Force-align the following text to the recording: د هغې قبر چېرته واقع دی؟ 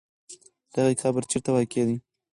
د 0.71 0.73
هغې 0.83 0.95
قبر 1.01 1.23
چېرته 1.31 1.49
واقع 1.55 1.83
دی؟ 1.87 1.97